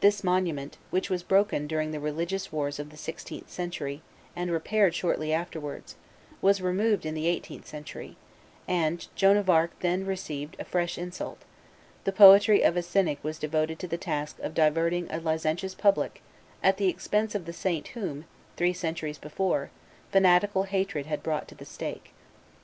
[0.00, 4.02] This monument, which was broken during the religious wars of the sixteenth century
[4.34, 5.94] and repaired shortly afterwards,
[6.42, 8.16] was removed in the eighteenth century,
[8.66, 11.42] and, Joan of Arc then received a fresh insult;
[12.02, 16.20] the poetry of a cynic was devoted to the task of diverting a licentious public
[16.64, 18.24] at the expense of the saint whom,
[18.56, 19.70] three centuries before,
[20.10, 22.12] fanatical hatred had brought to the stake.